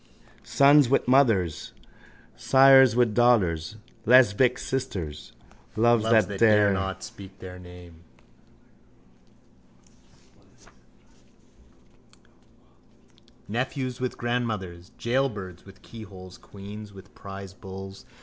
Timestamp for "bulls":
17.53-18.05